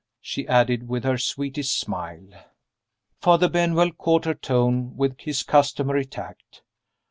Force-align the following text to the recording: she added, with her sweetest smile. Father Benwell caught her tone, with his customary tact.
she 0.19 0.47
added, 0.47 0.89
with 0.89 1.03
her 1.03 1.15
sweetest 1.19 1.77
smile. 1.79 2.25
Father 3.21 3.47
Benwell 3.47 3.91
caught 3.91 4.25
her 4.25 4.33
tone, 4.33 4.97
with 4.97 5.15
his 5.19 5.43
customary 5.43 6.05
tact. 6.05 6.63